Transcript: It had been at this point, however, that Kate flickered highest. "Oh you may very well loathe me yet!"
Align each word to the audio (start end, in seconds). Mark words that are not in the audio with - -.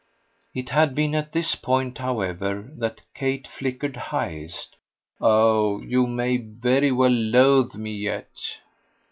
It 0.55 0.71
had 0.71 0.95
been 0.95 1.13
at 1.13 1.31
this 1.31 1.53
point, 1.53 1.99
however, 1.99 2.67
that 2.79 3.01
Kate 3.13 3.47
flickered 3.47 3.95
highest. 3.95 4.75
"Oh 5.19 5.79
you 5.83 6.07
may 6.07 6.37
very 6.37 6.91
well 6.91 7.11
loathe 7.11 7.75
me 7.75 7.93
yet!" 7.93 8.31